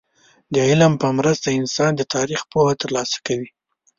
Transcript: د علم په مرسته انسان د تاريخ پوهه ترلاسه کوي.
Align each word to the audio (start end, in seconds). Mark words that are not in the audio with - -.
د 0.53 0.55
علم 0.69 0.93
په 1.01 1.07
مرسته 1.17 1.47
انسان 1.59 1.91
د 1.95 2.01
تاريخ 2.15 2.39
پوهه 2.51 2.73
ترلاسه 2.81 3.17
کوي. 3.27 3.49